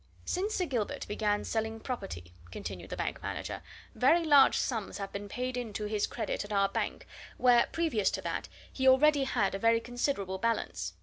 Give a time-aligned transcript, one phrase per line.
[0.25, 3.61] "Since Sir Gilbert began selling property," continued the bank manager,
[3.93, 7.05] "very large sums have been paid in to his credit at our bank,
[7.37, 10.93] where, previous to that, he already had a very considerable balance.